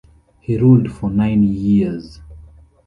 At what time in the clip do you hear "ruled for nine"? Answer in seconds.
0.57-1.43